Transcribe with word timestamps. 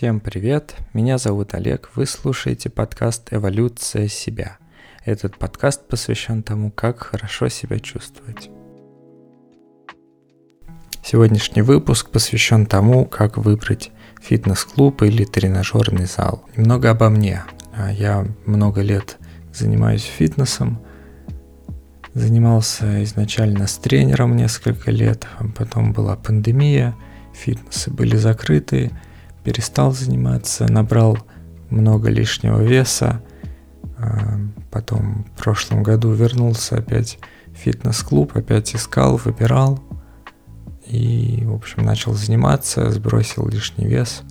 Всем 0.00 0.18
привет, 0.20 0.76
меня 0.94 1.18
зовут 1.18 1.52
Олег, 1.52 1.90
вы 1.94 2.06
слушаете 2.06 2.70
подкаст 2.70 3.34
«Эволюция 3.34 4.08
себя». 4.08 4.56
Этот 5.04 5.36
подкаст 5.36 5.86
посвящен 5.88 6.42
тому, 6.42 6.70
как 6.70 7.00
хорошо 7.00 7.50
себя 7.50 7.78
чувствовать. 7.78 8.48
Сегодняшний 11.04 11.60
выпуск 11.60 12.08
посвящен 12.08 12.64
тому, 12.64 13.04
как 13.04 13.36
выбрать 13.36 13.90
фитнес-клуб 14.22 15.02
или 15.02 15.24
тренажерный 15.26 16.06
зал. 16.06 16.46
Немного 16.56 16.92
обо 16.92 17.10
мне. 17.10 17.42
А, 17.76 17.92
я 17.92 18.26
много 18.46 18.80
лет 18.80 19.18
занимаюсь 19.52 20.04
фитнесом, 20.04 20.80
занимался 22.14 23.04
изначально 23.04 23.66
с 23.66 23.76
тренером 23.76 24.34
несколько 24.34 24.90
лет, 24.90 25.26
а 25.38 25.44
потом 25.54 25.92
была 25.92 26.16
пандемия, 26.16 26.96
фитнесы 27.34 27.90
были 27.90 28.16
закрыты, 28.16 28.92
перестал 29.44 29.92
заниматься, 29.92 30.70
набрал 30.70 31.18
много 31.70 32.10
лишнего 32.10 32.60
веса, 32.60 33.22
а, 33.98 34.38
потом 34.70 35.24
в 35.34 35.42
прошлом 35.42 35.82
году 35.82 36.12
вернулся 36.12 36.76
опять 36.78 37.18
в 37.48 37.56
фитнес-клуб, 37.56 38.36
опять 38.36 38.74
искал, 38.74 39.16
выбирал 39.16 39.82
и, 40.86 41.42
в 41.44 41.54
общем, 41.54 41.84
начал 41.84 42.14
заниматься, 42.14 42.90
сбросил 42.90 43.48
лишний 43.48 43.86
вес. 43.86 44.22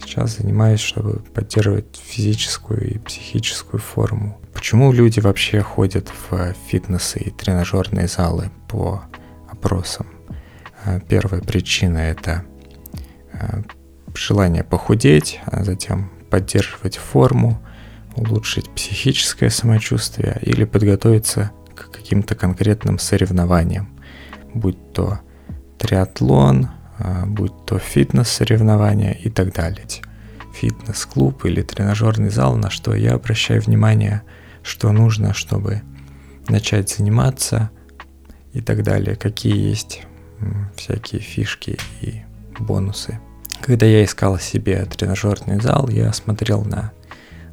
Сейчас 0.00 0.38
занимаюсь, 0.38 0.80
чтобы 0.80 1.20
поддерживать 1.34 2.00
физическую 2.02 2.94
и 2.94 2.98
психическую 2.98 3.80
форму. 3.80 4.40
Почему 4.54 4.92
люди 4.92 5.20
вообще 5.20 5.60
ходят 5.60 6.10
в 6.30 6.54
фитнесы 6.68 7.18
и 7.20 7.30
тренажерные 7.30 8.08
залы 8.08 8.50
по 8.68 9.02
опросам? 9.50 10.06
А, 10.84 11.00
первая 11.00 11.42
причина 11.42 11.98
это 11.98 12.44
а, 13.32 13.62
желание 14.14 14.64
похудеть, 14.64 15.40
а 15.46 15.64
затем 15.64 16.10
поддерживать 16.30 16.96
форму, 16.96 17.60
улучшить 18.16 18.70
психическое 18.70 19.50
самочувствие 19.50 20.38
или 20.42 20.64
подготовиться 20.64 21.50
к 21.74 21.90
каким-то 21.90 22.34
конкретным 22.34 22.98
соревнованиям, 22.98 23.88
будь 24.54 24.92
то 24.92 25.20
триатлон, 25.78 26.68
а, 26.98 27.24
будь 27.26 27.64
то 27.66 27.78
фитнес-соревнования 27.78 29.12
и 29.12 29.30
так 29.30 29.52
далее. 29.52 29.86
Фитнес-клуб 30.54 31.44
или 31.44 31.62
тренажерный 31.62 32.30
зал, 32.30 32.56
на 32.56 32.70
что 32.70 32.94
я 32.94 33.14
обращаю 33.14 33.62
внимание, 33.62 34.22
что 34.62 34.92
нужно, 34.92 35.32
чтобы 35.32 35.82
начать 36.48 36.90
заниматься 36.90 37.70
и 38.52 38.60
так 38.60 38.82
далее, 38.82 39.16
какие 39.16 39.56
есть 39.56 40.02
всякие 40.76 41.20
фишки 41.20 41.78
и 42.00 42.22
бонусы. 42.58 43.20
Когда 43.62 43.86
я 43.86 44.04
искал 44.04 44.38
себе 44.38 44.84
тренажерный 44.86 45.60
зал, 45.60 45.88
я 45.88 46.12
смотрел 46.12 46.64
на 46.64 46.92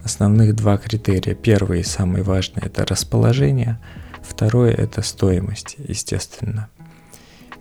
основных 0.04 0.56
два 0.56 0.78
критерия. 0.78 1.36
Первый 1.36 1.82
и 1.82 1.84
самый 1.84 2.24
важный– 2.24 2.64
это 2.66 2.86
расположение, 2.86 3.80
второе– 4.22 4.72
это 4.74 5.02
стоимость, 5.02 5.76
естественно. 5.78 6.70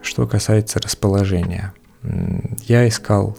Что 0.00 0.26
касается 0.28 0.78
расположения, 0.78 1.74
я 2.62 2.86
искал 2.86 3.36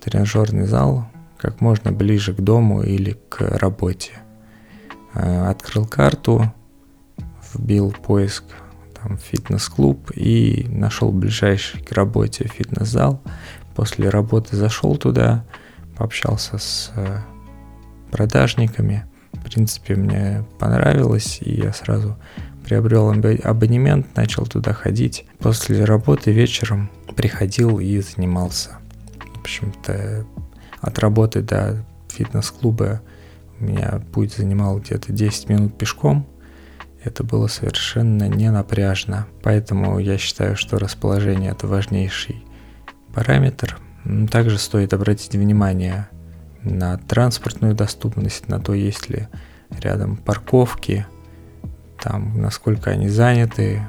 тренажерный 0.00 0.66
зал 0.66 1.06
как 1.38 1.60
можно 1.60 1.92
ближе 1.92 2.34
к 2.34 2.40
дому 2.40 2.82
или 2.82 3.16
к 3.28 3.40
работе. 3.40 4.12
Э, 5.14 5.46
открыл 5.48 5.86
карту, 5.86 6.52
вбил 7.54 7.92
поиск 7.92 8.44
фитнес-клуб 9.18 10.10
и 10.14 10.66
нашел 10.68 11.12
ближайший 11.12 11.82
к 11.82 11.92
работе 11.92 12.48
фитнес-зал. 12.48 13.20
После 13.74 14.08
работы 14.08 14.56
зашел 14.56 14.96
туда, 14.96 15.44
пообщался 15.96 16.58
с 16.58 16.92
э, 16.94 17.18
продажниками. 18.10 19.04
В 19.32 19.42
принципе, 19.42 19.96
мне 19.96 20.44
понравилось, 20.58 21.38
и 21.40 21.60
я 21.60 21.72
сразу 21.72 22.16
приобрел 22.64 23.10
абонемент, 23.10 24.16
начал 24.16 24.46
туда 24.46 24.72
ходить. 24.72 25.26
После 25.38 25.84
работы 25.84 26.32
вечером 26.32 26.90
приходил 27.16 27.78
и 27.78 28.00
занимался. 28.00 28.78
В 29.34 29.40
общем-то, 29.40 30.24
от 30.80 30.98
работы 30.98 31.42
до 31.42 31.84
фитнес-клуба 32.08 33.02
меня 33.58 34.02
путь 34.12 34.34
занимал 34.34 34.78
где-то 34.78 35.12
10 35.12 35.48
минут 35.48 35.76
пешком. 35.76 36.26
Это 37.02 37.22
было 37.22 37.48
совершенно 37.48 38.28
не 38.28 38.50
напряжно. 38.50 39.26
Поэтому 39.42 39.98
я 39.98 40.16
считаю, 40.16 40.56
что 40.56 40.78
расположение 40.78 41.50
это 41.50 41.66
важнейший 41.66 42.42
параметр. 43.14 43.78
Также 44.30 44.58
стоит 44.58 44.92
обратить 44.92 45.34
внимание 45.34 46.08
на 46.62 46.98
транспортную 46.98 47.74
доступность, 47.74 48.48
на 48.48 48.60
то, 48.60 48.74
есть 48.74 49.08
ли 49.08 49.28
рядом 49.70 50.16
парковки, 50.16 51.06
там, 52.00 52.40
насколько 52.40 52.90
они 52.90 53.08
заняты 53.08 53.82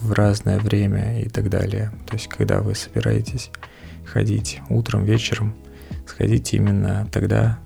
в 0.00 0.12
разное 0.12 0.58
время 0.58 1.20
и 1.20 1.28
так 1.28 1.50
далее. 1.50 1.92
То 2.06 2.14
есть, 2.14 2.28
когда 2.28 2.60
вы 2.60 2.74
собираетесь 2.74 3.50
ходить 4.06 4.60
утром, 4.68 5.04
вечером, 5.04 5.54
сходите 6.06 6.56
именно 6.56 7.06
тогда, 7.12 7.58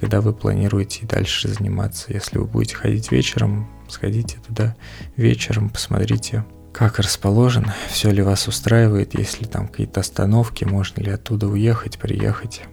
когда 0.00 0.20
вы 0.20 0.32
планируете 0.32 1.06
дальше 1.06 1.48
заниматься. 1.48 2.12
Если 2.12 2.38
вы 2.38 2.46
будете 2.46 2.76
ходить 2.76 3.12
вечером, 3.12 3.68
сходите 3.88 4.38
туда 4.46 4.74
вечером, 5.16 5.70
посмотрите, 5.70 6.44
как 6.76 6.98
расположен, 6.98 7.72
все 7.88 8.10
ли 8.10 8.20
вас 8.20 8.48
устраивает, 8.48 9.18
есть 9.18 9.40
ли 9.40 9.46
там 9.46 9.66
какие-то 9.66 10.00
остановки, 10.00 10.66
можно 10.66 11.00
ли 11.00 11.10
оттуда 11.10 11.48
уехать, 11.48 11.98
приехать, 11.98 12.64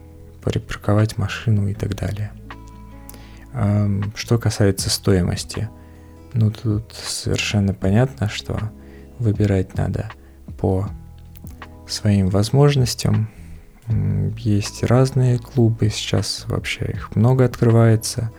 припарковать 0.44 1.18
машину 1.18 1.70
и 1.70 1.74
так 1.74 1.96
далее. 1.96 2.34
Что 4.14 4.38
касается 4.38 4.90
стоимости, 4.90 5.70
ну 6.34 6.52
тут 6.52 6.94
совершенно 6.94 7.74
понятно, 7.74 8.28
что 8.28 8.60
выбирать 9.20 9.78
надо 9.78 10.12
по 10.60 10.90
своим 11.88 12.28
возможностям. 12.28 13.30
Есть 14.38 14.84
разные 14.84 15.40
клубы, 15.40 15.88
сейчас 15.90 16.44
вообще 16.48 16.88
их 16.88 17.16
много 17.16 17.46
открывается, 17.46 18.32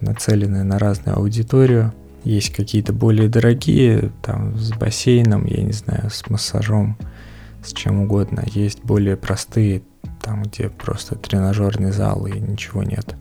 нацелены 0.00 0.64
на 0.64 0.80
разную 0.80 1.18
аудиторию– 1.18 1.94
есть 2.24 2.52
какие-то 2.52 2.92
более 2.92 3.28
дорогие, 3.28 4.12
там 4.22 4.56
с 4.58 4.72
бассейном, 4.72 5.46
я 5.46 5.62
не 5.62 5.72
знаю, 5.72 6.10
с 6.10 6.28
массажом, 6.28 6.96
с 7.64 7.72
чем 7.72 8.00
угодно. 8.00 8.44
Есть 8.46 8.82
более 8.82 9.16
простые, 9.16 9.82
там 10.22 10.42
где 10.42 10.68
просто 10.68 11.14
тренажерный 11.14 11.92
зал 11.92 12.26
и 12.26 12.38
ничего 12.38 12.82
нет. 12.82 13.14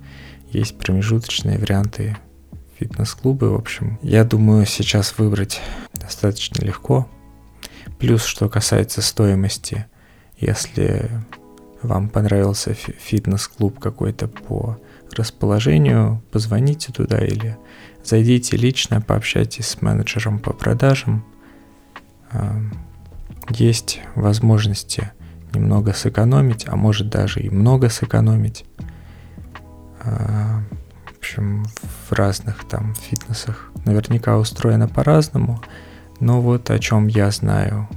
Есть 0.51 0.77
промежуточные 0.77 1.57
варианты 1.57 2.17
фитнес-клубы, 2.77 3.49
в 3.49 3.55
общем. 3.55 3.99
Я 4.01 4.23
думаю, 4.23 4.65
сейчас 4.65 5.17
выбрать 5.17 5.61
достаточно 5.93 6.63
легко. 6.63 7.07
Плюс, 7.99 8.23
что 8.23 8.49
касается 8.49 9.01
стоимости, 9.01 9.85
если 10.39 11.09
вам 11.81 12.09
понравился 12.09 12.73
фитнес-клуб 12.73 13.79
какой-то 13.79 14.27
по 14.27 14.77
расположению, 15.15 16.21
позвоните 16.31 16.91
туда 16.91 17.19
или 17.19 17.57
Зайдите 18.07 18.55
лично, 18.55 19.01
пообщайтесь 19.01 19.67
с 19.67 19.81
менеджером 19.81 20.39
по 20.39 20.53
продажам. 20.53 21.25
Есть 23.49 23.99
возможности 24.15 25.11
немного 25.53 25.91
сэкономить, 25.91 26.69
а 26.69 26.77
может 26.77 27.09
даже 27.09 27.41
и 27.41 27.49
много 27.49 27.89
сэкономить. 27.89 28.63
В 30.05 30.63
общем, 31.17 31.65
в 32.07 32.13
разных 32.13 32.65
там 32.69 32.95
фитнесах 32.95 33.71
наверняка 33.83 34.37
устроено 34.37 34.87
по-разному. 34.87 35.61
Но 36.21 36.39
вот 36.39 36.69
о 36.69 36.79
чем 36.79 37.07
я 37.07 37.29
знаю, 37.31 37.89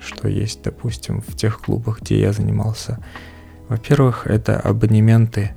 что 0.00 0.28
есть, 0.28 0.62
допустим, 0.62 1.20
в 1.20 1.36
тех 1.36 1.60
клубах, 1.60 2.00
где 2.00 2.18
я 2.18 2.32
занимался. 2.32 3.04
Во-первых, 3.68 4.26
это 4.26 4.58
абонементы, 4.58 5.50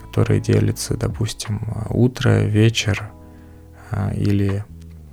которые 0.00 0.40
делятся, 0.40 0.96
допустим, 0.96 1.60
утро, 1.90 2.44
вечер, 2.44 3.10
а, 3.10 3.15
или 4.14 4.64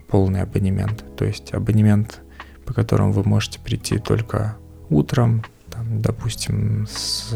полный 0.07 0.41
абонемент. 0.41 1.03
То 1.17 1.25
есть 1.25 1.53
абонемент, 1.53 2.21
по 2.65 2.73
которому 2.73 3.11
вы 3.11 3.23
можете 3.23 3.59
прийти 3.59 3.97
только 3.97 4.57
утром, 4.89 5.43
там, 5.69 6.01
допустим, 6.01 6.87
с 6.87 7.33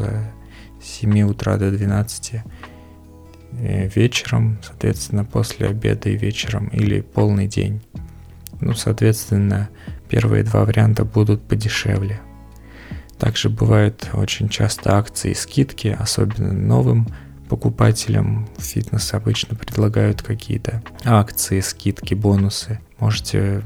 7 0.81 1.21
утра 1.21 1.57
до 1.57 1.71
12 1.71 2.35
э, 3.51 3.87
вечером, 3.87 4.59
соответственно, 4.61 5.25
после 5.25 5.67
обеда 5.67 6.09
и 6.09 6.17
вечером, 6.17 6.67
или 6.67 7.01
полный 7.01 7.47
день. 7.47 7.81
Ну, 8.61 8.73
соответственно, 8.73 9.69
первые 10.09 10.43
два 10.43 10.65
варианта 10.65 11.03
будут 11.05 11.41
подешевле. 11.43 12.21
Также 13.17 13.49
бывают 13.49 14.09
очень 14.13 14.49
часто 14.49 14.95
акции 14.97 15.31
и 15.31 15.35
скидки, 15.35 15.95
особенно 15.97 16.53
новым 16.53 17.07
покупателям 17.47 18.47
фитнес 18.57 19.13
обычно 19.13 19.55
предлагают 19.55 20.21
какие-то 20.21 20.83
акции, 21.03 21.59
скидки, 21.61 22.13
бонусы. 22.13 22.79
Можете, 22.99 23.63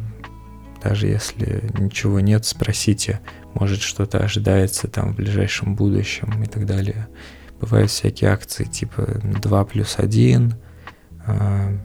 даже 0.83 1.07
если 1.07 1.69
ничего 1.77 2.19
нет, 2.19 2.45
спросите 2.45 3.19
может 3.53 3.81
что-то 3.81 4.19
ожидается 4.19 4.87
там 4.87 5.13
в 5.13 5.15
ближайшем 5.15 5.75
будущем 5.75 6.41
и 6.43 6.47
так 6.47 6.65
далее. 6.65 7.07
Бывают 7.59 7.91
всякие 7.91 8.31
акции 8.31 8.63
типа 8.63 9.05
2 9.23 9.65
плюс 9.65 9.95
1, 9.97 10.55
а, 11.27 11.77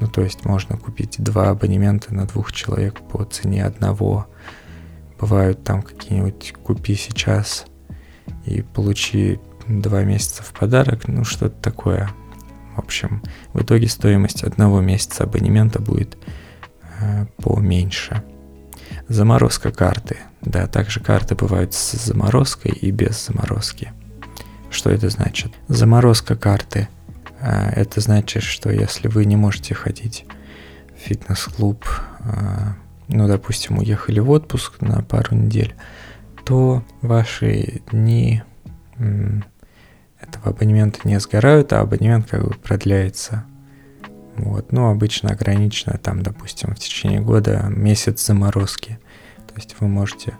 ну 0.00 0.08
то 0.08 0.22
есть 0.22 0.44
можно 0.44 0.76
купить 0.76 1.16
два 1.18 1.50
абонемента 1.50 2.12
на 2.12 2.26
двух 2.26 2.52
человек 2.52 3.00
по 3.00 3.24
цене 3.24 3.64
одного. 3.64 4.26
Бывают 5.20 5.62
там 5.62 5.82
какие-нибудь 5.82 6.54
купи 6.64 6.96
сейчас 6.96 7.66
и 8.44 8.62
получи 8.62 9.38
два 9.68 10.02
месяца 10.02 10.42
в 10.42 10.52
подарок, 10.52 11.08
ну 11.08 11.24
что-то 11.24 11.60
такое. 11.60 12.10
В 12.74 12.78
общем, 12.78 13.22
в 13.52 13.62
итоге 13.62 13.88
стоимость 13.88 14.42
одного 14.42 14.80
месяца 14.80 15.24
абонемента 15.24 15.80
будет 15.80 16.18
э, 17.00 17.26
поменьше. 17.36 18.22
Заморозка 19.08 19.70
карты. 19.70 20.18
Да, 20.40 20.66
также 20.66 21.00
карты 21.00 21.34
бывают 21.34 21.72
с 21.72 21.92
заморозкой 21.92 22.72
и 22.72 22.90
без 22.90 23.26
заморозки. 23.26 23.92
Что 24.70 24.90
это 24.90 25.08
значит? 25.08 25.52
Заморозка 25.68 26.36
карты. 26.36 26.88
Э, 27.40 27.70
это 27.70 28.00
значит, 28.00 28.42
что 28.42 28.70
если 28.70 29.08
вы 29.08 29.24
не 29.24 29.36
можете 29.36 29.74
ходить 29.74 30.24
в 30.96 30.98
фитнес-клуб, 30.98 31.86
э, 32.20 32.72
ну, 33.08 33.28
допустим, 33.28 33.78
уехали 33.78 34.18
в 34.18 34.30
отпуск 34.30 34.80
на 34.80 35.02
пару 35.02 35.36
недель, 35.36 35.74
то 36.44 36.82
ваши 37.02 37.82
дни 37.92 38.42
этого 40.44 40.54
абонемента 40.54 41.00
не 41.04 41.18
сгорают, 41.20 41.72
а 41.72 41.80
абонемент 41.80 42.28
как 42.28 42.44
бы 42.44 42.54
продляется. 42.54 43.44
Вот. 44.36 44.72
Ну, 44.72 44.90
обычно 44.90 45.30
ограничено 45.30 45.98
там, 45.98 46.22
допустим, 46.22 46.74
в 46.74 46.78
течение 46.78 47.20
года 47.20 47.66
месяц 47.68 48.24
заморозки. 48.26 48.98
То 49.46 49.54
есть 49.56 49.76
вы 49.80 49.88
можете 49.88 50.36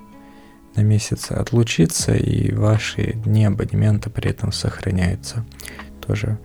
на 0.77 0.83
месяц 0.83 1.31
отлучиться, 1.31 2.15
и 2.15 2.53
ваши 2.53 3.13
дни 3.13 3.45
абонемента 3.45 4.11
при 4.11 4.31
этом 4.31 4.53
сохраняются. 4.53 5.45
Тоже 6.05 6.39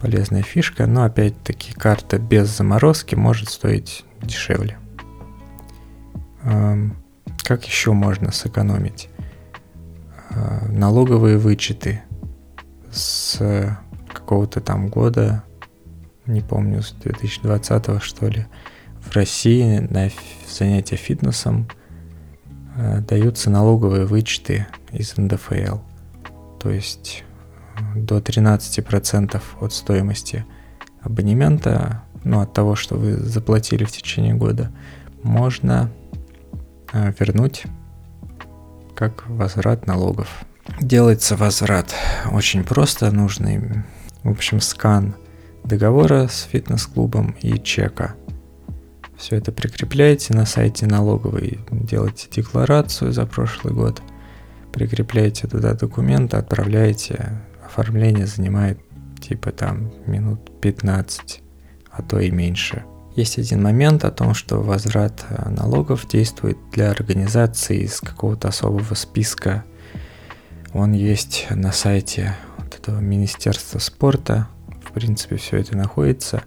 полезная 0.00 0.42
фишка, 0.42 0.86
но 0.86 1.04
опять-таки 1.04 1.72
карта 1.72 2.18
без 2.18 2.48
заморозки 2.48 3.14
может 3.14 3.48
стоить 3.48 4.04
дешевле. 4.20 4.78
Как 6.42 7.64
еще 7.64 7.92
можно 7.92 8.32
сэкономить? 8.32 9.08
А, 10.30 10.66
налоговые 10.68 11.38
вычеты 11.38 12.02
с 12.96 13.78
какого-то 14.12 14.60
там 14.60 14.88
года, 14.88 15.44
не 16.26 16.40
помню, 16.40 16.82
с 16.82 16.92
2020 16.92 18.02
что 18.02 18.28
ли, 18.28 18.46
в 19.00 19.14
России 19.14 19.78
на 19.78 20.10
занятия 20.48 20.96
фитнесом 20.96 21.68
э, 22.76 23.00
даются 23.00 23.50
налоговые 23.50 24.04
вычеты 24.04 24.66
из 24.90 25.16
НДФЛ. 25.16 25.78
То 26.58 26.70
есть 26.70 27.24
э, 27.78 28.00
до 28.00 28.18
13% 28.18 29.40
от 29.60 29.72
стоимости 29.72 30.44
абонемента, 31.00 32.02
ну, 32.24 32.40
от 32.40 32.52
того, 32.52 32.74
что 32.74 32.96
вы 32.96 33.12
заплатили 33.12 33.84
в 33.84 33.92
течение 33.92 34.34
года, 34.34 34.72
можно 35.22 35.92
э, 36.92 37.12
вернуть 37.18 37.64
как 38.96 39.28
возврат 39.28 39.86
налогов. 39.86 40.44
Делается 40.80 41.36
возврат 41.36 41.94
очень 42.32 42.64
просто, 42.64 43.10
нужный, 43.10 43.84
в 44.22 44.30
общем, 44.30 44.60
скан 44.60 45.14
договора 45.64 46.28
с 46.28 46.48
фитнес-клубом 46.50 47.34
и 47.40 47.58
чека. 47.58 48.14
Все 49.16 49.36
это 49.36 49.50
прикрепляете 49.52 50.34
на 50.34 50.44
сайте 50.44 50.86
налоговой, 50.86 51.60
делаете 51.70 52.28
декларацию 52.30 53.12
за 53.12 53.26
прошлый 53.26 53.72
год, 53.72 54.02
прикрепляете 54.72 55.48
туда 55.48 55.72
документы, 55.72 56.36
отправляете. 56.36 57.40
Оформление 57.64 58.26
занимает 58.26 58.78
типа 59.20 59.50
там 59.50 59.90
минут 60.06 60.60
15, 60.60 61.42
а 61.90 62.02
то 62.02 62.20
и 62.20 62.30
меньше. 62.30 62.84
Есть 63.16 63.38
один 63.38 63.62
момент 63.62 64.04
о 64.04 64.10
том, 64.10 64.34
что 64.34 64.60
возврат 64.60 65.24
налогов 65.48 66.06
действует 66.06 66.58
для 66.72 66.90
организации 66.90 67.84
из 67.84 68.00
какого-то 68.00 68.48
особого 68.48 68.94
списка 68.94 69.64
он 70.72 70.92
есть 70.92 71.46
на 71.50 71.72
сайте 71.72 72.34
вот 72.58 72.74
этого 72.74 73.00
Министерства 73.00 73.78
спорта. 73.78 74.48
В 74.84 74.92
принципе, 74.92 75.36
все 75.36 75.58
это 75.58 75.76
находится. 75.76 76.42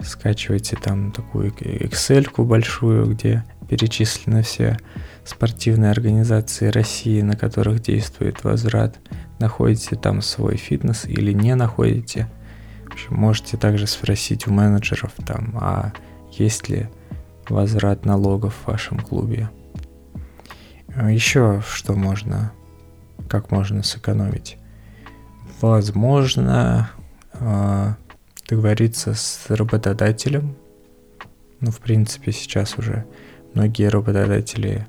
Скачивайте 0.00 0.76
там 0.76 1.12
такую 1.12 1.52
Excel 1.52 2.28
большую, 2.44 3.06
где 3.14 3.44
перечислены 3.68 4.42
все 4.42 4.76
спортивные 5.24 5.90
организации 5.90 6.68
России, 6.68 7.20
на 7.22 7.36
которых 7.36 7.80
действует 7.80 8.44
возврат. 8.44 8.98
Находите 9.38 9.96
там 9.96 10.22
свой 10.22 10.56
фитнес 10.56 11.04
или 11.04 11.32
не 11.32 11.54
находите. 11.54 12.28
В 12.86 12.92
общем, 12.92 13.14
можете 13.14 13.56
также 13.56 13.86
спросить 13.86 14.46
у 14.46 14.52
менеджеров 14.52 15.12
там, 15.24 15.56
а 15.60 15.92
есть 16.32 16.68
ли 16.68 16.88
возврат 17.48 18.04
налогов 18.04 18.54
в 18.54 18.68
вашем 18.68 18.98
клубе. 18.98 19.48
Еще 21.08 21.62
что 21.66 21.94
можно 21.94 22.52
как 23.28 23.50
можно 23.50 23.82
сэкономить. 23.82 24.58
Возможно, 25.60 26.90
а, 27.34 27.96
договориться 28.48 29.14
с 29.14 29.46
работодателем. 29.48 30.56
Ну, 31.60 31.70
в 31.70 31.78
принципе, 31.78 32.32
сейчас 32.32 32.76
уже 32.78 33.06
многие 33.54 33.88
работодатели 33.88 34.86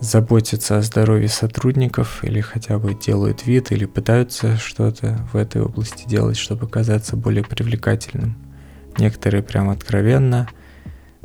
заботятся 0.00 0.78
о 0.78 0.82
здоровье 0.82 1.28
сотрудников 1.28 2.24
или 2.24 2.40
хотя 2.40 2.78
бы 2.78 2.94
делают 2.94 3.46
вид 3.46 3.70
или 3.70 3.84
пытаются 3.84 4.56
что-то 4.56 5.26
в 5.32 5.36
этой 5.36 5.62
области 5.62 6.08
делать, 6.08 6.36
чтобы 6.36 6.68
казаться 6.68 7.16
более 7.16 7.44
привлекательным. 7.44 8.36
Некоторые 8.98 9.42
прям 9.42 9.70
откровенно 9.70 10.48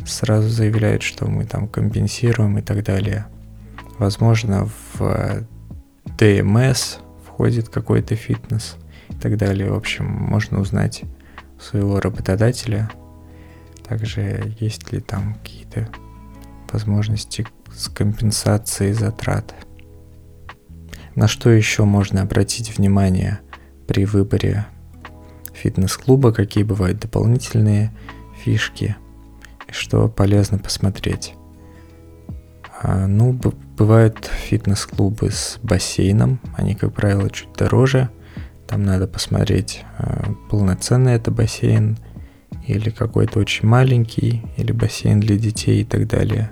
сразу 0.06 0.50
заявляют, 0.50 1.04
что 1.04 1.26
мы 1.28 1.46
там 1.46 1.68
компенсируем 1.68 2.58
и 2.58 2.62
так 2.62 2.84
далее. 2.84 3.28
Возможно, 3.98 4.70
в 4.94 5.46
ТМС 6.18 6.98
входит 7.26 7.70
какой-то 7.70 8.16
фитнес 8.16 8.78
и 9.10 9.16
так 9.16 9.38
далее. 9.38 9.72
В 9.72 9.76
общем, 9.76 10.06
можно 10.06 10.60
узнать 10.60 11.04
своего 11.60 12.00
работодателя. 12.00 12.90
Также 13.88 14.54
есть 14.60 14.92
ли 14.92 15.00
там 15.00 15.36
какие-то 15.36 15.90
возможности 16.72 17.46
с 17.74 17.88
компенсацией 17.90 18.94
затрат. 18.94 19.54
На 21.16 21.28
что 21.28 21.50
еще 21.50 21.86
можно 21.86 22.22
обратить 22.22 22.78
внимание 22.78 23.40
при 23.88 24.06
выборе 24.06 24.66
фитнес-клуба, 25.54 26.34
какие 26.34 26.64
бывают 26.64 27.00
дополнительные 27.00 27.92
фишки, 28.44 28.96
что 29.70 30.08
полезно 30.08 30.58
посмотреть. 30.58 31.36
А, 32.82 33.08
ну, 33.08 33.40
бывают 33.78 34.26
фитнес-клубы 34.26 35.32
с 35.32 35.60
бассейном, 35.64 36.40
они, 36.56 36.76
как 36.76 36.94
правило, 36.94 37.30
чуть 37.30 37.54
дороже. 37.54 38.10
Там 38.68 38.84
надо 38.84 39.08
посмотреть, 39.08 39.84
а, 39.98 40.34
полноценный 40.50 41.14
это 41.14 41.32
бассейн, 41.32 41.98
или 42.68 42.90
какой-то 42.90 43.40
очень 43.40 43.68
маленький, 43.68 44.44
или 44.58 44.72
бассейн 44.72 45.20
для 45.20 45.38
детей 45.38 45.82
и 45.82 45.86
так 45.86 46.08
далее. 46.08 46.52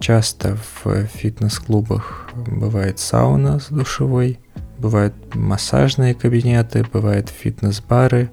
Часто 0.00 0.56
в 0.84 1.06
фитнес-клубах 1.06 2.30
бывает 2.46 3.00
сауна 3.00 3.58
с 3.58 3.68
душевой, 3.68 4.38
бывают 4.78 5.14
массажные 5.34 6.14
кабинеты, 6.14 6.84
бывают 6.92 7.28
фитнес-бары, 7.28 8.30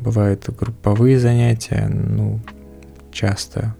бывают 0.00 0.48
групповые 0.58 1.18
занятия, 1.20 1.88
ну, 1.88 2.40
часто 3.12 3.76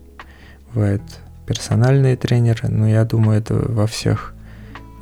бывает 0.73 1.03
персональные 1.47 2.17
тренеры, 2.17 2.69
но 2.69 2.89
я 2.89 3.05
думаю, 3.05 3.39
это 3.39 3.55
во 3.55 3.87
всех 3.87 4.35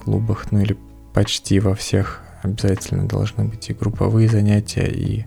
клубах, 0.03 0.53
ну 0.53 0.61
или 0.61 0.77
почти 1.13 1.61
во 1.61 1.75
всех 1.75 2.21
обязательно 2.43 3.09
должны 3.09 3.45
быть 3.45 3.71
и 3.71 3.75
групповые 3.75 4.29
занятия, 4.29 4.87
и 4.87 5.25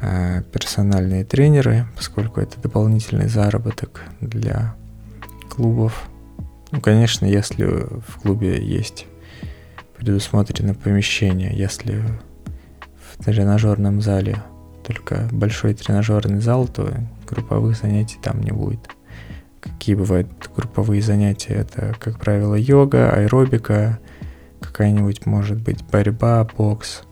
э, 0.00 0.42
персональные 0.52 1.24
тренеры, 1.24 1.86
поскольку 1.96 2.40
это 2.40 2.60
дополнительный 2.60 3.28
заработок 3.28 4.02
для 4.20 4.74
клубов. 5.48 6.08
Ну, 6.72 6.80
конечно, 6.80 7.24
если 7.24 7.64
в 7.64 8.20
клубе 8.20 8.60
есть 8.60 9.06
предусмотрено 9.96 10.74
помещение, 10.74 11.56
если 11.56 12.02
в 13.00 13.24
тренажерном 13.24 14.00
зале 14.00 14.42
только 14.86 15.28
большой 15.32 15.74
тренажерный 15.74 16.40
зал, 16.40 16.66
то 16.68 16.92
групповых 17.26 17.76
занятий 17.76 18.18
там 18.22 18.42
не 18.42 18.52
будет. 18.52 18.80
Какие 19.72 19.94
бывают 19.94 20.28
групповые 20.56 21.02
занятия? 21.02 21.54
Это, 21.54 21.94
как 21.98 22.18
правило, 22.18 22.54
йога, 22.54 23.10
аэробика, 23.10 23.98
какая-нибудь, 24.60 25.26
может 25.26 25.60
быть, 25.60 25.84
борьба, 25.84 26.44
бокс, 26.44 27.02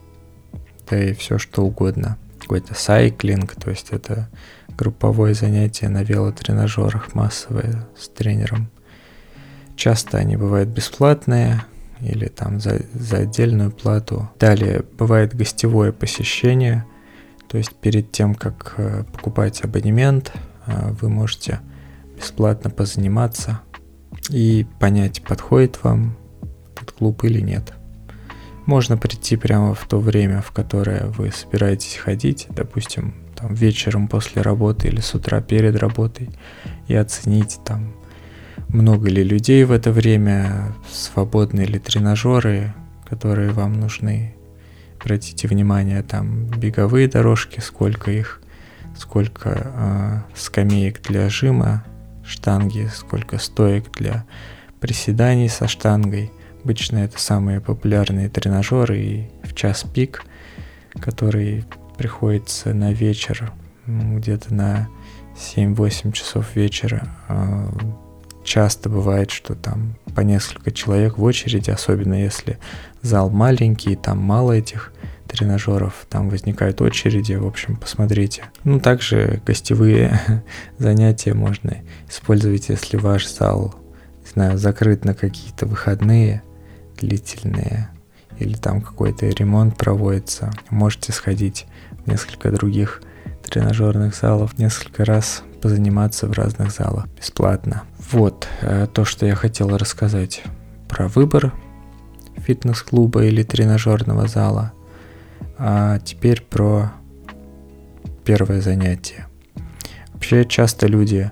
да 0.88 1.02
и 1.02 1.14
все 1.14 1.38
что 1.38 1.64
угодно. 1.64 2.18
Какой-то 2.40 2.75
сайклинг, 2.75 3.54
то 3.54 3.70
есть 3.70 3.88
это 3.90 4.28
групповое 4.76 5.34
занятие 5.34 5.88
на 5.88 6.02
велотренажерах 6.02 7.14
массовое 7.14 7.86
с 7.96 8.08
тренером. 8.08 8.68
Часто 9.75 10.18
они 10.18 10.36
бывают 10.36 10.68
бесплатные 10.68 11.64
или 12.00 12.28
там 12.28 12.60
за, 12.60 12.82
за 12.94 13.18
отдельную 13.18 13.70
плату. 13.70 14.30
Далее 14.38 14.84
бывает 14.98 15.34
гостевое 15.34 15.92
посещение, 15.92 16.84
то 17.48 17.58
есть 17.58 17.75
перед 17.75 18.12
тем, 18.12 18.34
как 18.34 18.75
э, 18.76 19.04
покупать 19.12 19.62
абонемент, 19.64 20.32
э, 20.66 20.92
вы 21.00 21.08
можете 21.08 21.60
бесплатно 22.16 22.70
позаниматься 22.70 23.61
и 24.30 24.66
понять, 24.80 25.23
подходит 25.23 25.82
вам 25.82 26.16
этот 26.75 26.92
клуб 26.92 27.25
или 27.25 27.40
нет. 27.40 27.73
Можно 28.66 28.96
прийти 28.96 29.37
прямо 29.37 29.75
в 29.75 29.87
то 29.87 29.99
время, 30.00 30.40
в 30.40 30.50
которое 30.50 31.06
вы 31.06 31.30
собираетесь 31.30 31.96
ходить, 31.96 32.46
допустим, 32.50 33.14
там 33.37 33.54
вечером 33.54 34.08
после 34.08 34.42
работы 34.42 34.88
или 34.88 35.00
с 35.00 35.14
утра 35.14 35.40
перед 35.40 35.76
работой, 35.76 36.30
и 36.88 36.94
оценить 36.94 37.61
там, 37.64 37.94
много 38.68 39.08
ли 39.08 39.23
людей 39.23 39.62
в 39.64 39.70
это 39.70 39.92
время, 39.92 40.75
свободны 40.90 41.61
ли 41.61 41.78
тренажеры, 41.78 42.75
которые 43.08 43.50
вам 43.50 43.75
нужны. 43.75 44.35
Обратите 45.00 45.46
внимание, 45.46 46.02
там 46.02 46.46
беговые 46.46 47.06
дорожки, 47.06 47.61
сколько 47.61 48.11
их, 48.11 48.40
сколько 48.96 49.50
э, 49.54 50.20
скамеек 50.35 51.02
для 51.02 51.28
жима, 51.28 51.85
штанги, 52.26 52.88
сколько 52.95 53.38
стоек 53.38 53.90
для 53.92 54.25
приседаний 54.80 55.49
со 55.49 55.68
штангой. 55.68 56.30
Обычно 56.62 56.99
это 56.99 57.18
самые 57.18 57.61
популярные 57.61 58.28
тренажеры 58.28 58.99
и 58.99 59.30
в 59.45 59.54
час 59.54 59.85
пик, 59.85 60.25
который 61.00 61.64
приходится 61.97 62.75
на 62.75 62.92
вечер, 62.92 63.52
где-то 63.87 64.52
на 64.54 64.88
7-8 65.37 66.12
часов 66.12 66.56
вечера. 66.56 67.09
А, 67.28 67.71
часто 68.45 68.88
бывает, 68.88 69.30
что 69.30 69.54
там 69.54 69.97
по 70.14 70.21
несколько 70.21 70.71
человек 70.71 71.18
в 71.18 71.23
очереди, 71.23 71.71
особенно 71.71 72.14
если 72.14 72.59
зал 73.02 73.30
маленький, 73.30 73.97
там 73.97 74.18
мало 74.18 74.52
этих 74.52 74.92
тренажеров, 75.26 76.06
там 76.09 76.28
возникают 76.28 76.80
очереди, 76.80 77.35
в 77.35 77.47
общем, 77.47 77.76
посмотрите. 77.76 78.45
Ну, 78.64 78.80
также 78.80 79.42
гостевые 79.47 80.21
занятия 80.78 81.35
можно 81.35 81.78
использовать, 82.09 82.68
если 82.68 82.97
ваш 82.97 83.28
зал, 83.28 83.75
не 84.23 84.30
знаю, 84.30 84.59
закрыт 84.59 85.04
на 85.04 85.14
какие-то 85.14 85.66
выходные, 85.66 86.42
длительные, 86.99 87.90
или 88.38 88.54
там 88.54 88.80
какой-то 88.80 89.26
ремонт 89.26 89.76
проводится, 89.76 90.52
можете 90.71 91.12
сходить 91.12 91.66
в 92.04 92.11
несколько 92.11 92.50
других 92.50 93.02
тренажерных 93.42 94.14
залов, 94.14 94.59
несколько 94.59 95.04
раз 95.04 95.42
позаниматься 95.62 96.26
в 96.26 96.33
разных 96.33 96.71
залах 96.71 97.06
бесплатно. 97.09 97.85
Вот 98.11 98.47
э, 98.61 98.87
то, 98.92 99.04
что 99.04 99.26
я 99.26 99.35
хотел 99.35 99.76
рассказать 99.76 100.42
про 100.88 101.09
выбор 101.09 101.52
фитнес-клуба 102.37 103.25
или 103.25 103.42
тренажерного 103.42 104.28
зала. 104.28 104.73
А 105.58 105.98
теперь 106.00 106.42
про 106.42 106.92
первое 108.24 108.60
занятие. 108.60 109.26
Вообще 110.12 110.44
часто 110.44 110.86
люди 110.86 111.30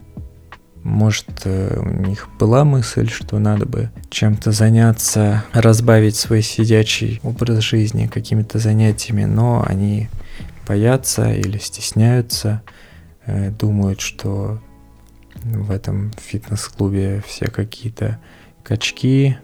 может, 0.84 1.28
э, 1.44 1.80
у 1.80 2.06
них 2.06 2.28
была 2.38 2.64
мысль, 2.64 3.08
что 3.08 3.38
надо 3.38 3.64
бы 3.64 3.90
чем-то 4.11 4.52
заняться, 4.52 5.44
разбавить 5.52 6.14
свой 6.14 6.42
сидячий 6.42 7.20
образ 7.23 7.61
жизни 7.61 8.06
какими-то 8.06 8.58
занятиями, 8.58 9.25
но 9.25 9.64
они 9.66 10.08
боятся 10.68 11.32
или 11.32 11.56
стесняются, 11.56 12.62
э, 13.25 13.50
думают, 13.50 14.00
что 14.00 14.61
в 15.42 15.70
этом 15.70 16.12
фитнес-клубе 16.18 17.23
все 17.26 17.46
какие-то 17.46 18.18
качки 18.62 19.38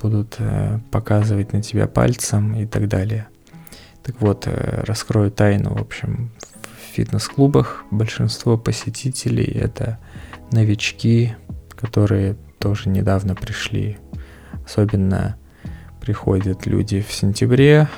будут 0.00 0.36
э, 0.38 0.78
показывать 0.90 1.52
на 1.52 1.62
тебя 1.62 1.86
пальцем 1.86 2.54
и 2.54 2.66
так 2.66 2.88
далее. 2.88 3.28
Так 4.02 4.20
вот, 4.20 4.46
раскрою 4.46 5.30
тайну, 5.30 5.74
в 5.74 5.80
общем, 5.80 6.30
в 6.62 6.94
фитнес-клубах 6.96 7.84
большинство 7.90 8.56
посетителей 8.56 9.44
это 9.44 9.98
новички, 10.50 11.34
которые 11.76 12.36
тоже 12.58 12.88
недавно 12.88 13.34
пришли. 13.34 13.98
Особенно 14.64 15.36
приходят 16.00 16.66
люди 16.66 17.04
в 17.06 17.12
сентябре, 17.12 17.88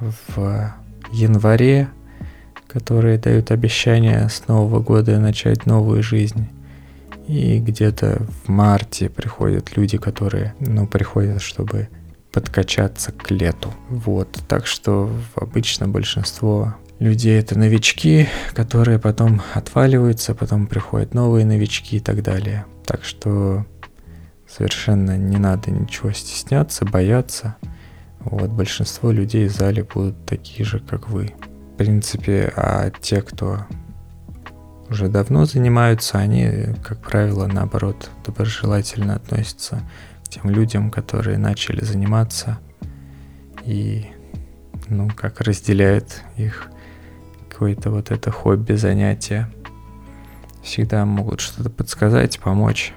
в 0.00 0.74
январе, 1.12 1.88
которые 2.66 3.18
дают 3.18 3.50
обещание 3.50 4.28
с 4.28 4.46
Нового 4.48 4.80
года 4.80 5.18
начать 5.18 5.66
новую 5.66 6.02
жизнь. 6.02 6.48
И 7.30 7.60
где-то 7.60 8.26
в 8.44 8.48
марте 8.48 9.08
приходят 9.08 9.76
люди, 9.76 9.98
которые, 9.98 10.56
ну, 10.58 10.88
приходят, 10.88 11.40
чтобы 11.40 11.88
подкачаться 12.32 13.12
к 13.12 13.30
лету. 13.30 13.72
Вот, 13.88 14.36
так 14.48 14.66
что 14.66 15.08
обычно 15.36 15.86
большинство 15.86 16.74
людей 16.98 17.38
это 17.38 17.56
новички, 17.56 18.26
которые 18.52 18.98
потом 18.98 19.42
отваливаются, 19.54 20.34
потом 20.34 20.66
приходят 20.66 21.14
новые 21.14 21.46
новички 21.46 21.98
и 21.98 22.00
так 22.00 22.24
далее. 22.24 22.66
Так 22.84 23.04
что 23.04 23.64
совершенно 24.48 25.16
не 25.16 25.38
надо 25.38 25.70
ничего 25.70 26.10
стесняться, 26.10 26.84
бояться. 26.84 27.54
Вот 28.18 28.50
большинство 28.50 29.12
людей 29.12 29.46
в 29.46 29.52
зале 29.52 29.84
будут 29.84 30.26
такие 30.26 30.64
же, 30.64 30.80
как 30.80 31.08
вы. 31.08 31.32
В 31.74 31.76
принципе, 31.76 32.52
а 32.56 32.90
те, 32.90 33.22
кто 33.22 33.66
уже 34.90 35.08
давно 35.08 35.44
занимаются, 35.44 36.18
они, 36.18 36.74
как 36.82 37.00
правило, 37.00 37.46
наоборот, 37.46 38.10
доброжелательно 38.26 39.14
относятся 39.14 39.80
к 40.24 40.28
тем 40.28 40.50
людям, 40.50 40.90
которые 40.90 41.38
начали 41.38 41.84
заниматься 41.84 42.58
и, 43.64 44.06
ну, 44.88 45.08
как 45.14 45.40
разделяют 45.40 46.22
их 46.36 46.68
какое-то 47.48 47.90
вот 47.90 48.10
это 48.10 48.30
хобби, 48.32 48.72
занятие. 48.72 49.48
Всегда 50.62 51.06
могут 51.06 51.40
что-то 51.40 51.70
подсказать, 51.70 52.40
помочь, 52.40 52.92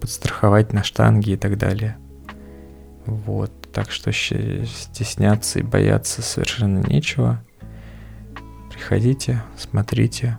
подстраховать 0.00 0.72
на 0.72 0.82
штанге 0.82 1.34
и 1.34 1.36
так 1.36 1.58
далее. 1.58 1.96
Вот, 3.06 3.52
так 3.72 3.92
что 3.92 4.12
стесняться 4.12 5.60
и 5.60 5.62
бояться 5.62 6.22
совершенно 6.22 6.80
нечего. 6.80 7.40
Приходите, 8.72 9.42
смотрите, 9.56 10.38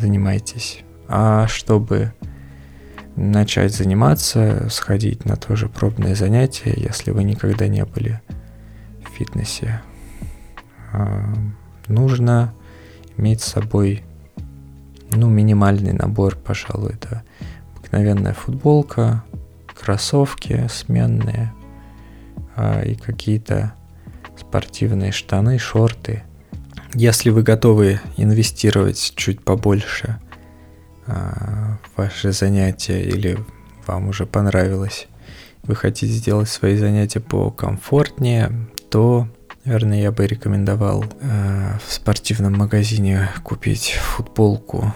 занимайтесь. 0.00 0.80
А 1.08 1.46
чтобы 1.48 2.12
начать 3.16 3.74
заниматься, 3.74 4.68
сходить 4.70 5.24
на 5.24 5.36
тоже 5.36 5.68
пробное 5.68 6.14
занятие, 6.14 6.74
если 6.76 7.10
вы 7.10 7.24
никогда 7.24 7.68
не 7.68 7.84
были 7.84 8.20
в 9.04 9.10
фитнесе, 9.16 9.82
а, 10.92 11.32
нужно 11.88 12.54
иметь 13.16 13.42
с 13.42 13.52
собой 13.52 14.02
ну, 15.12 15.28
минимальный 15.28 15.92
набор, 15.92 16.36
пожалуй, 16.36 16.94
это 16.94 17.22
обыкновенная 17.74 18.32
футболка, 18.32 19.24
кроссовки 19.78 20.66
сменные 20.68 21.52
а, 22.56 22.82
и 22.82 22.94
какие-то 22.94 23.74
спортивные 24.36 25.12
штаны, 25.12 25.58
шорты. 25.58 26.22
Если 26.94 27.30
вы 27.30 27.42
готовы 27.42 28.00
инвестировать 28.16 29.12
чуть 29.16 29.42
побольше 29.42 30.20
а, 31.06 31.78
в 31.82 31.98
ваши 31.98 32.32
занятия 32.32 33.02
или 33.02 33.38
вам 33.86 34.08
уже 34.08 34.26
понравилось, 34.26 35.06
вы 35.62 35.74
хотите 35.76 36.12
сделать 36.12 36.48
свои 36.48 36.76
занятия 36.76 37.20
покомфортнее, 37.20 38.68
то 38.90 39.28
Наверное, 39.64 40.00
я 40.00 40.10
бы 40.10 40.26
рекомендовал 40.26 41.04
э, 41.20 41.78
в 41.86 41.92
спортивном 41.92 42.54
магазине 42.54 43.28
купить 43.44 43.90
футболку 44.00 44.94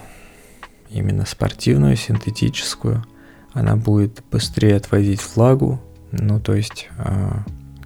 именно 0.89 1.25
спортивную, 1.25 1.95
синтетическую. 1.95 3.05
Она 3.53 3.75
будет 3.75 4.23
быстрее 4.31 4.75
отводить 4.75 5.21
влагу. 5.35 5.79
Ну, 6.11 6.39
то 6.39 6.55
есть, 6.55 6.89
э, 6.97 7.31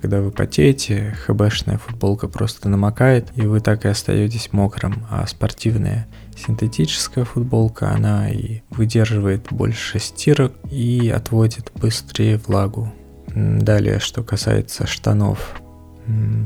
когда 0.02 0.22
вы 0.22 0.32
потеете, 0.32 1.16
хбшная 1.26 1.78
футболка 1.78 2.28
просто 2.28 2.70
намокает, 2.70 3.32
и 3.36 3.42
вы 3.42 3.60
так 3.60 3.86
и 3.86 3.90
остаетесь 3.90 4.54
мокрым. 4.54 5.06
А 5.10 5.28
спортивная 5.28 6.08
синтетическая 6.38 7.26
футболка, 7.26 7.92
она 7.92 8.30
и 8.30 8.62
выдерживает 8.70 9.48
больше 9.52 10.00
стирок 10.00 10.54
и 10.72 11.10
отводит 11.10 11.72
быстрее 11.76 12.38
влагу. 12.38 12.92
Далее, 13.36 14.00
что 14.00 14.24
касается 14.24 14.88
штанов, 14.88 15.62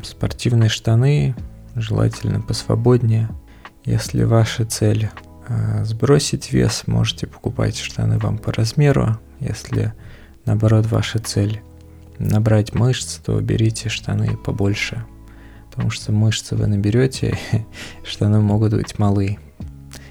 спортивные 0.04 0.70
штаны, 0.70 1.36
желательно 1.76 2.42
посвободнее. 2.42 3.30
Если 3.86 4.24
ваша 4.24 4.66
цель 4.66 5.10
э, 5.48 5.84
сбросить 5.86 6.52
вес, 6.52 6.84
можете 6.88 7.28
покупать 7.28 7.78
штаны 7.78 8.18
вам 8.18 8.38
по 8.38 8.52
размеру. 8.52 9.18
Если 9.40 9.94
наоборот 10.46 10.86
ваша 10.88 11.20
цель 11.20 11.62
набрать 12.20 12.74
мышц, 12.74 13.18
то 13.18 13.40
берите 13.40 13.90
штаны 13.90 14.38
побольше. 14.38 15.06
Потому 15.70 15.90
что 15.90 16.12
мышцы 16.12 16.56
вы 16.56 16.68
наберете, 16.68 17.38
штаны 18.04 18.40
могут 18.40 18.74
быть 18.74 19.00
малы. 19.00 19.40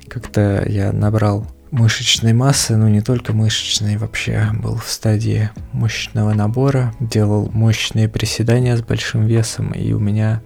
Как-то 0.09 0.65
я 0.69 0.93
набрал 0.93 1.47
мышечной 1.71 2.35
массы, 2.35 2.77
ну 2.77 2.89
не 2.89 3.01
только 3.01 3.33
мышечной, 3.33 3.97
вообще 3.97 4.51
был 4.63 4.77
в 4.77 4.89
стадии 4.89 5.51
мощного 5.73 6.35
набора, 6.35 6.95
делал 7.01 7.51
мощные 7.51 8.09
приседания 8.09 8.77
с 8.77 8.83
большим 8.83 9.27
весом, 9.27 9.73
и 9.73 9.93
у 9.93 9.99
меня 9.99 10.43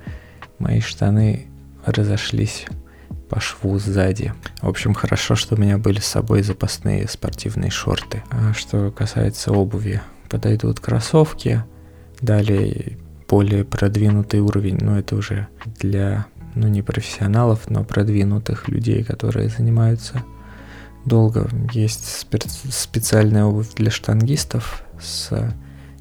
мои 0.58 0.80
штаны 0.80 1.46
разошлись 1.84 2.66
по 3.28 3.40
шву 3.40 3.78
сзади. 3.78 4.32
В 4.62 4.68
общем, 4.68 4.94
хорошо, 4.94 5.34
что 5.34 5.56
у 5.56 5.58
меня 5.58 5.78
были 5.78 5.98
с 5.98 6.06
собой 6.06 6.42
запасные 6.42 7.08
спортивные 7.08 7.70
шорты. 7.70 8.22
А 8.30 8.52
что 8.54 8.90
касается 8.92 9.52
обуви, 9.52 10.00
подойдут 10.36 10.80
кроссовки, 10.80 11.64
далее 12.20 12.98
более 13.26 13.64
продвинутый 13.64 14.40
уровень, 14.40 14.76
но 14.78 14.98
это 14.98 15.16
уже 15.16 15.48
для, 15.80 16.26
ну 16.54 16.68
не 16.68 16.82
профессионалов, 16.82 17.70
но 17.70 17.84
продвинутых 17.84 18.68
людей, 18.68 19.02
которые 19.02 19.48
занимаются 19.48 20.22
долго. 21.06 21.48
Есть 21.72 22.26
специальная 22.70 23.44
обувь 23.46 23.72
для 23.76 23.90
штангистов 23.90 24.82
с 25.00 25.54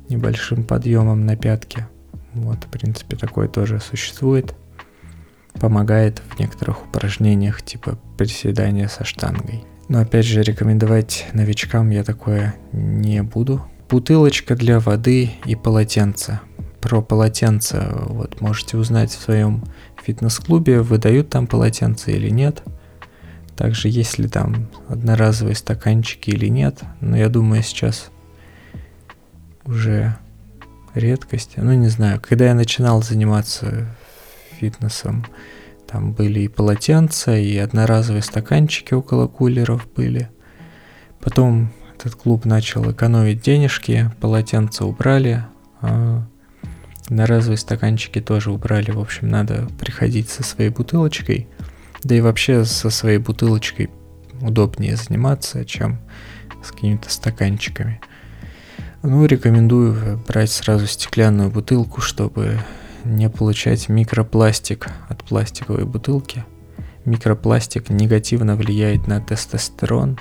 небольшим 0.10 0.66
подъемом 0.66 1.26
на 1.26 1.38
пятки. 1.38 1.88
Вот, 2.34 2.66
в 2.66 2.68
принципе, 2.68 3.16
такое 3.16 3.48
тоже 3.48 3.80
существует. 3.80 4.54
Помогает 5.62 6.22
в 6.28 6.38
некоторых 6.38 6.84
упражнениях, 6.84 7.62
типа 7.62 7.98
приседания 8.18 8.90
со 8.90 9.06
штангой. 9.06 9.64
Но 9.88 10.02
опять 10.02 10.26
же, 10.26 10.42
рекомендовать 10.42 11.28
новичкам 11.32 11.90
я 11.92 12.04
такое 12.04 12.56
не 12.74 13.24
буду. 13.24 13.62
Бутылочка 13.96 14.56
для 14.56 14.82
воды 14.82 15.32
и 15.46 15.56
полотенце. 15.56 16.42
Про 16.82 17.02
полотенце 17.02 17.94
вот 18.08 18.42
можете 18.42 18.76
узнать 18.76 19.10
в 19.10 19.22
своем 19.22 19.64
фитнес-клубе, 20.04 20.82
выдают 20.82 21.30
там 21.30 21.48
полотенце 21.48 22.12
или 22.12 22.30
нет– 22.30 22.62
также 23.56 23.88
есть 23.88 24.18
ли 24.18 24.28
там 24.28 24.68
одноразовые 24.90 25.56
стаканчики 25.56 26.30
или 26.30 26.48
нет. 26.48 26.82
Но 27.00 27.16
я 27.16 27.30
думаю, 27.30 27.64
сейчас 27.64 28.12
уже 29.64 30.18
редкость. 30.94 31.54
Ну, 31.56 31.74
не 31.74 31.88
знаю, 31.88 32.20
когда 32.20 32.48
я 32.48 32.54
начинал 32.54 33.02
заниматься 33.02 33.88
фитнесом, 34.60 35.26
там 35.88 36.12
были 36.12 36.42
и 36.42 36.48
полотенца, 36.50 37.38
и 37.38 37.56
одноразовые 37.58 38.24
стаканчики 38.24 38.94
около 38.94 39.28
кулеров 39.28 39.88
были. 39.96 40.30
Потом 41.22 41.72
этот 42.06 42.16
клуб 42.16 42.46
начал 42.46 42.92
экономить 42.92 43.42
денежки, 43.42 44.12
полотенца 44.22 44.86
убрали, 44.86 45.44
а 45.82 46.24
одноразовые 47.08 47.58
стаканчики 47.58 48.22
тоже 48.22 48.52
убрали. 48.52 48.92
В 48.92 49.00
общем, 49.00 49.30
надо 49.30 49.68
приходить 49.80 50.30
со 50.30 50.44
своей 50.44 50.70
бутылочкой– 50.70 51.48
да 52.06 52.14
и 52.14 52.22
вообще 52.22 52.66
со 52.66 52.92
своей 52.92 53.18
бутылочкой 53.18 53.90
удобнее 54.40 54.96
заниматься, 54.96 55.66
чем 55.66 55.98
с 56.64 56.72
какими-то 56.72 57.10
стаканчиками. 57.10 58.00
Ну, 59.02 59.26
рекомендую 59.26 60.22
брать 60.28 60.52
сразу 60.52 60.86
стеклянную 60.86 61.50
бутылку, 61.50 62.02
чтобы 62.02 62.60
не 63.04 63.28
получать 63.28 63.90
микропластик 63.90 64.88
от 65.10 65.24
пластиковой 65.24 65.86
бутылки. 65.86 66.46
Микропластик 67.06 67.90
негативно 67.90 68.56
влияет 68.56 69.08
на 69.08 69.20
тестостерон. 69.20 70.20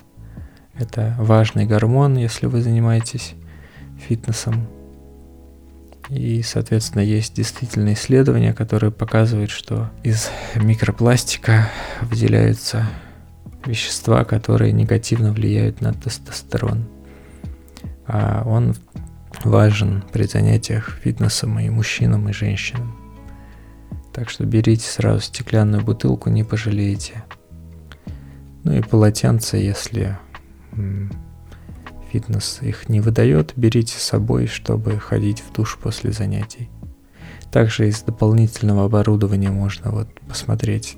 Это 0.78 1.14
важный 1.18 1.66
гормон, 1.66 2.16
если 2.16 2.46
вы 2.46 2.60
занимаетесь 2.60 3.34
фитнесом. 3.98 4.66
И, 6.10 6.42
соответственно, 6.42 7.02
есть 7.02 7.34
действительно 7.34 7.94
исследования, 7.94 8.52
которые 8.52 8.90
показывают, 8.90 9.50
что 9.50 9.90
из 10.02 10.30
микропластика 10.54 11.68
выделяются 12.02 12.86
вещества, 13.64 14.24
которые 14.24 14.72
негативно 14.72 15.32
влияют 15.32 15.80
на 15.80 15.94
тестостерон. 15.94 16.84
А 18.06 18.42
он 18.44 18.74
важен 19.44 20.04
при 20.12 20.24
занятиях 20.24 20.98
фитнесом 21.02 21.58
и 21.58 21.70
мужчинам, 21.70 22.28
и 22.28 22.32
женщинам. 22.32 22.94
Так 24.12 24.28
что 24.28 24.44
берите 24.44 24.86
сразу 24.86 25.20
стеклянную 25.20 25.82
бутылку, 25.82 26.30
не 26.30 26.44
пожалеете. 26.44 27.24
Ну 28.62 28.72
и 28.72 28.82
полотенце, 28.82 29.56
если 29.56 30.18
фитнес 32.10 32.60
их 32.62 32.88
не 32.88 33.00
выдает, 33.00 33.52
берите 33.56 33.98
с 33.98 34.02
собой, 34.02 34.46
чтобы 34.46 34.98
ходить 34.98 35.42
в 35.42 35.52
душ 35.52 35.78
после 35.82 36.12
занятий. 36.12 36.70
Также 37.50 37.88
из 37.88 38.02
дополнительного 38.02 38.84
оборудования 38.84 39.50
можно 39.50 39.90
вот 39.90 40.08
посмотреть 40.28 40.96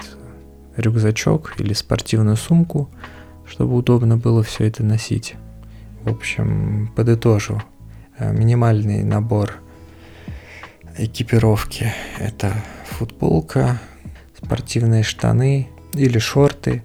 рюкзачок 0.77 1.55
или 1.59 1.73
спортивную 1.73 2.37
сумку, 2.37 2.91
чтобы 3.47 3.77
удобно 3.77 4.17
было 4.17 4.43
все 4.43 4.65
это 4.65 4.83
носить. 4.83 5.37
В 6.03 6.11
общем, 6.11 6.93
подытожу. 6.95 7.63
Э, 8.19 8.33
минимальный 8.33 9.03
набор 9.03 9.57
экипировки– 10.99 11.93
это 12.19 12.53
футболка, 12.85 13.81
спортивные 14.37 15.03
штаны 15.03 15.69
или 15.93 16.19
шорты 16.19 16.83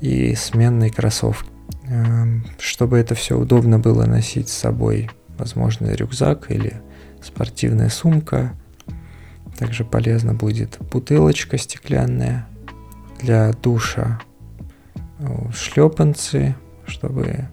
и 0.00 0.34
сменные 0.34 0.90
кроссовки. 0.90 1.55
Эм, 1.88 2.44
чтобы 2.58 2.98
это 2.98 3.14
все 3.14 3.38
удобно 3.38 3.78
было 3.78 4.06
носить 4.06 4.48
с 4.48 4.56
собой, 4.56 5.08
возможно, 5.38 5.92
рюкзак 5.92 6.50
или 6.50 6.80
спортивная 7.22 7.90
сумка. 7.90 8.54
Также 9.56 9.84
полезно 9.84 10.34
будет 10.34 10.78
бутылочка 10.90 11.58
стеклянная 11.58 12.46
для 13.20 13.52
душа, 13.52 14.20
шлепанцы, 15.54 16.56
чтобы 16.86 17.48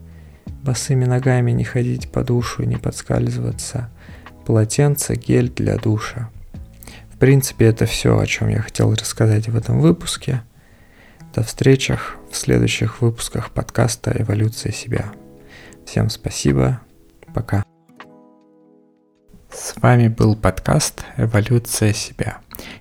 босыми 0.63 1.06
ногами 1.06 1.52
не 1.52 1.63
ходить 1.63 2.12
по 2.12 2.24
душу 2.24 2.63
и 2.63 2.67
не 2.67 2.76
подскальзываться, 2.76 3.89
полотенце, 4.46 5.15
гель 5.15 5.50
для 5.50 5.78
душа. 5.78 6.30
В 7.13 7.17
принципе, 7.17 7.65
это 7.65 7.86
все, 7.86 8.17
о 8.17 8.26
чем 8.26 8.50
я 8.50 8.62
хотел 8.62 8.93
рассказать 8.93 9.48
в 9.48 9.56
этом 9.56 9.80
выпуске– 9.80 10.41
до 11.34 11.43
встречах 11.43 12.15
в 12.32 12.36
следующих 12.36 13.02
выпусках 13.02 13.52
подкаста 13.52 14.13
«Эволюция 14.15 14.72
себя». 14.72 15.12
Всем 15.86 16.10
спасибо. 16.10 16.82
Пока. 17.34 17.63
С 19.52 19.76
вами 19.78 20.08
был 20.10 20.36
подкаст 20.36 21.04
«Эволюция 21.17 21.93
себя». 21.93 22.38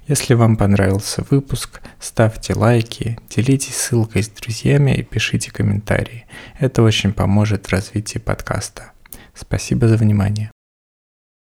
Если 0.06 0.34
вам 0.34 0.56
понравился 0.56 1.24
выпуск, 1.30 1.80
ставьте 1.98 2.54
лайки, 2.54 3.18
делитесь 3.30 3.76
ссылкой 3.76 4.22
с 4.22 4.28
друзьями 4.28 4.92
и 4.92 5.02
пишите 5.02 5.50
комментарии. 5.50 6.26
Это 6.58 6.82
очень 6.82 7.12
поможет 7.12 7.66
в 7.66 7.72
развитии 7.72 8.18
подкаста. 8.18 8.92
Спасибо 9.34 9.88
за 9.88 9.96
внимание. 9.96 10.51